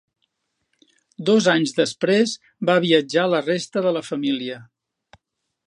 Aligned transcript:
Dos 1.29 1.49
anys 1.53 1.73
després 1.79 2.33
va 2.71 2.79
viatjar 2.87 3.27
la 3.35 3.43
resta 3.51 3.85
de 3.89 3.93
la 3.99 4.03
família. 4.09 4.57